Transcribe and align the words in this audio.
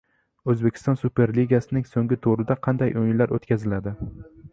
O‘zbekiston 0.51 0.95
Superligasining 1.01 1.85
so‘nggi 1.89 2.19
turida 2.27 2.57
qanday 2.69 2.95
o‘yinlar 3.03 3.35
o‘tkaziladi? 3.39 3.95